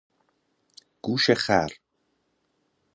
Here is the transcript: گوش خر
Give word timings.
گوش 1.01 1.29
خر 1.31 1.71